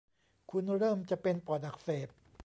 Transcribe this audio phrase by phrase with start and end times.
[0.51, 2.07] คุณเริ่มจะเป็นปอดอักเสบ